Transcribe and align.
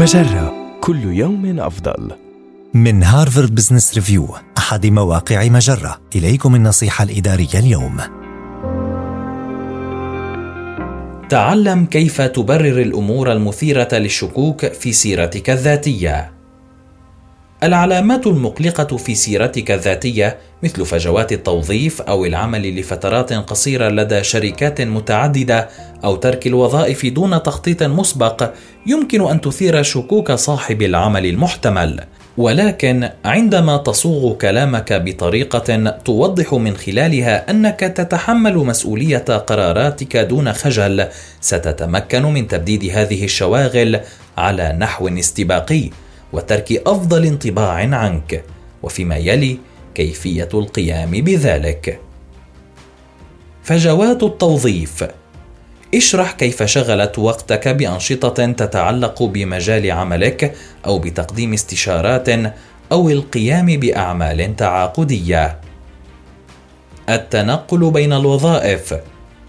مجرة 0.00 0.78
كل 0.80 1.04
يوم 1.04 1.60
أفضل. 1.60 2.10
من 2.74 3.02
هارفارد 3.02 3.54
بزنس 3.54 3.94
ريفيو 3.94 4.28
أحد 4.58 4.86
مواقع 4.86 5.48
مجرة. 5.48 6.00
إليكم 6.16 6.54
النصيحة 6.54 7.04
الإدارية 7.04 7.54
اليوم. 7.54 7.96
تعلم 11.28 11.84
كيف 11.84 12.20
تبرر 12.20 12.82
الأمور 12.82 13.32
المثيرة 13.32 13.88
للشكوك 13.92 14.66
في 14.66 14.92
سيرتك 14.92 15.50
الذاتية. 15.50 16.39
العلامات 17.62 18.26
المقلقة 18.26 18.96
في 18.96 19.14
سيرتك 19.14 19.70
الذاتية 19.70 20.38
مثل 20.62 20.86
فجوات 20.86 21.32
التوظيف 21.32 22.02
أو 22.02 22.24
العمل 22.24 22.80
لفترات 22.80 23.32
قصيرة 23.32 23.88
لدى 23.88 24.22
شركات 24.22 24.80
متعددة 24.80 25.68
أو 26.04 26.16
ترك 26.16 26.46
الوظائف 26.46 27.06
دون 27.06 27.42
تخطيط 27.42 27.82
مسبق 27.82 28.50
يمكن 28.86 29.28
أن 29.30 29.40
تثير 29.40 29.82
شكوك 29.82 30.32
صاحب 30.32 30.82
العمل 30.82 31.26
المحتمل. 31.26 32.00
ولكن 32.36 33.08
عندما 33.24 33.76
تصوغ 33.76 34.34
كلامك 34.34 34.92
بطريقة 34.92 35.90
توضح 36.04 36.54
من 36.54 36.76
خلالها 36.76 37.50
أنك 37.50 37.80
تتحمل 37.80 38.56
مسؤولية 38.56 39.18
قراراتك 39.18 40.16
دون 40.16 40.52
خجل 40.52 41.06
ستتمكن 41.40 42.22
من 42.22 42.48
تبديد 42.48 42.84
هذه 42.84 43.24
الشواغل 43.24 44.00
على 44.38 44.76
نحو 44.78 45.08
استباقي. 45.08 45.90
وترك 46.32 46.82
أفضل 46.86 47.26
انطباع 47.26 47.72
عنك 47.72 48.44
وفيما 48.82 49.16
يلي 49.16 49.58
كيفية 49.94 50.48
القيام 50.54 51.10
بذلك. 51.10 52.00
فجوات 53.62 54.22
التوظيف. 54.22 55.04
اشرح 55.94 56.32
كيف 56.32 56.62
شغلت 56.62 57.18
وقتك 57.18 57.68
بأنشطة 57.68 58.52
تتعلق 58.52 59.22
بمجال 59.22 59.90
عملك 59.90 60.54
أو 60.86 60.98
بتقديم 60.98 61.52
استشارات 61.52 62.28
أو 62.92 63.10
القيام 63.10 63.66
بأعمال 63.66 64.56
تعاقدية. 64.56 65.60
التنقل 67.08 67.90
بين 67.90 68.12
الوظائف. 68.12 68.94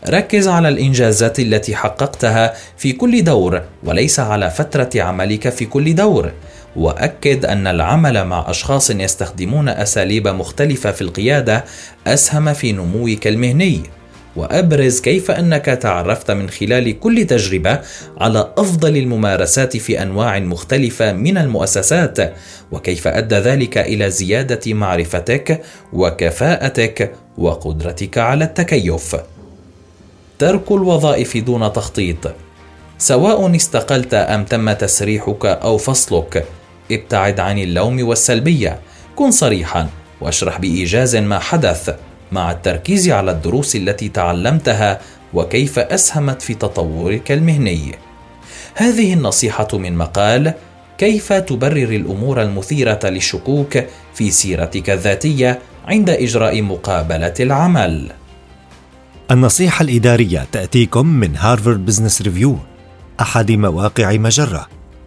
ركز 0.09 0.47
على 0.47 0.69
الإنجازات 0.69 1.39
التي 1.39 1.75
حققتها 1.75 2.53
في 2.77 2.93
كل 2.93 3.23
دور 3.23 3.61
وليس 3.83 4.19
على 4.19 4.49
فترة 4.49 4.89
عملك 4.95 5.49
في 5.49 5.65
كل 5.65 5.95
دور. 5.95 6.31
وأكد 6.75 7.45
أن 7.45 7.67
العمل 7.67 8.25
مع 8.25 8.49
أشخاص 8.49 8.89
يستخدمون 8.89 9.69
أساليب 9.69 10.27
مختلفة 10.27 10.91
في 10.91 11.01
القيادة 11.01 11.65
أسهم 12.07 12.53
في 12.53 12.71
نموك 12.71 13.27
المهني. 13.27 13.83
وأبرز 14.35 14.99
كيف 14.99 15.31
أنك 15.31 15.65
تعرفت 15.65 16.31
من 16.31 16.49
خلال 16.49 16.99
كل 16.99 17.25
تجربة 17.25 17.79
على 18.17 18.53
أفضل 18.57 18.97
الممارسات 18.97 19.77
في 19.77 20.01
أنواع 20.01 20.39
مختلفة 20.39 21.13
من 21.13 21.37
المؤسسات 21.37 22.17
وكيف 22.71 23.07
أدى 23.07 23.35
ذلك 23.35 23.77
إلى 23.77 24.09
زيادة 24.09 24.73
معرفتك 24.73 25.61
وكفاءتك 25.93 27.13
وقدرتك 27.37 28.17
على 28.17 28.45
التكيف. 28.45 29.15
ترك 30.39 30.71
الوظائف 30.71 31.37
دون 31.37 31.73
تخطيط. 31.73 32.33
سواء 32.97 33.55
استقلت 33.55 34.13
أم 34.13 34.43
تم 34.43 34.71
تسريحك 34.71 35.45
أو 35.45 35.77
فصلك 35.77 36.45
ابتعد 36.93 37.39
عن 37.39 37.59
اللوم 37.59 38.07
والسلبية. 38.07 38.79
كن 39.15 39.31
صريحا 39.31 39.89
واشرح 40.21 40.59
بإيجاز 40.59 41.15
ما 41.15 41.39
حدث 41.39 41.95
مع 42.31 42.51
التركيز 42.51 43.09
على 43.09 43.31
الدروس 43.31 43.75
التي 43.75 44.09
تعلمتها 44.09 44.99
وكيف 45.33 45.79
أسهمت 45.79 46.41
في 46.41 46.53
تطورك 46.53 47.31
المهني. 47.31 47.95
هذه 48.75 49.13
النصيحة 49.13 49.67
من 49.73 49.97
مقال 49.97 50.53
كيف 50.97 51.33
تبرر 51.33 51.89
الأمور 51.89 52.41
المثيرة 52.41 52.99
للشكوك 53.03 53.77
في 54.13 54.31
سيرتك 54.31 54.89
الذاتية 54.89 55.59
عند 55.85 56.09
إجراء 56.09 56.61
مقابلة 56.61 57.33
العمل؟ 57.39 58.11
النصيحة 59.31 59.83
الإدارية 59.83 60.47
تأتيكم 60.51 61.07
من 61.07 61.35
هارفارد 61.35 61.85
بزنس 61.85 62.21
ريفيو 62.21 62.57
أحد 63.21 63.51
مواقع 63.51 64.13
مجرة. 64.13 64.80